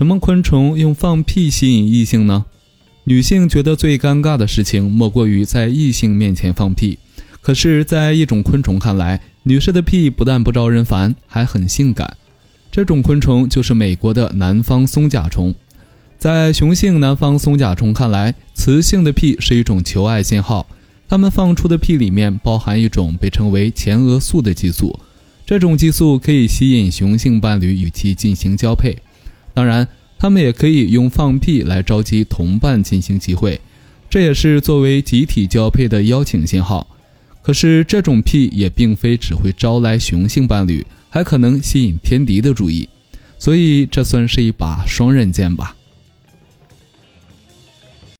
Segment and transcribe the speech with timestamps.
[0.00, 2.46] 什么昆虫用放屁吸引异性呢？
[3.04, 6.98] 女性觉得最尴尬的事情莫过于在异性面前放屁。
[7.42, 12.16] 可是，在一种昆虫看来，女士的屁不但不招人烦，还很性感。
[12.72, 15.54] 这种昆虫就是美国的南方松甲虫。
[16.18, 20.66] 在雄性南方松甲虫看来，雌性的屁是一种求爱信号。
[21.10, 24.98] 它们放出的屁里面包含一种被称为前额素的激素，
[25.44, 28.96] 这种激素可以吸引雄性伴侣与其进行交配。
[29.54, 29.86] 当然，
[30.18, 33.60] 他们也可以用放屁来召集同伴进行集会，
[34.08, 36.86] 这也是作为集体交配的邀请信号。
[37.42, 42.88] 可是，这种屁也并非只会招来雄性伴侣，还可能吸引天敌的注意，
[43.38, 45.74] 所以这算是一把双刃剑吧。